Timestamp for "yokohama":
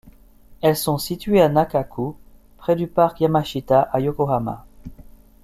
3.99-4.65